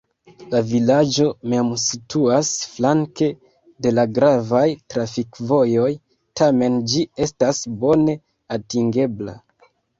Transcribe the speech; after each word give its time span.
La 0.51 0.59
vilaĝo 0.69 1.25
mem 1.51 1.67
situas 1.81 2.49
flanke 2.77 3.29
de 3.87 3.93
la 3.99 4.07
gravaj 4.17 4.63
trafikvojoj, 4.95 5.93
tamen 6.43 6.83
ĝi 6.95 7.07
estas 7.29 7.63
bone 7.87 8.21
atingebla. 8.59 9.41